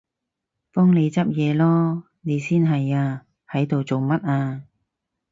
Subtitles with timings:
[0.73, 2.03] 幫你執嘢囉！
[2.21, 4.63] 你先係啊，喺度做乜啊？